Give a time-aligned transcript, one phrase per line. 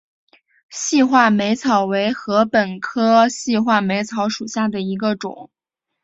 [0.71, 5.51] 细画眉草为禾本科细画眉草属下的一个种。